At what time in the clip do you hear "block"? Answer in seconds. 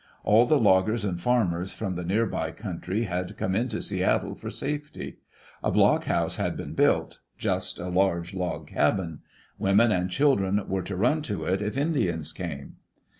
5.69-6.05